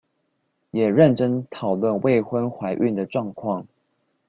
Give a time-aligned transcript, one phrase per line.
[0.71, 3.65] 也認真討論未婚懷孕的狀況